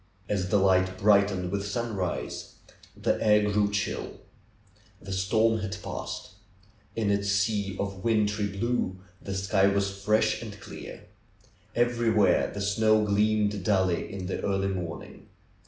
[0.27, 2.55] As the light brightened with sunrise,
[2.97, 4.19] the air grew chill.
[4.99, 6.31] The storm had passed.
[6.95, 11.03] In its sea of wintry blue the sky was fresh and clear.
[11.75, 15.27] Everywhere the snow gleamed dully in the early morning.